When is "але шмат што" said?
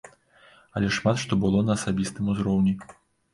0.79-1.33